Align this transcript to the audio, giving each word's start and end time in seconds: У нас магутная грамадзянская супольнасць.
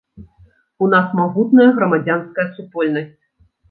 У 0.85 0.87
нас 0.95 1.13
магутная 1.21 1.69
грамадзянская 1.79 2.51
супольнасць. 2.59 3.19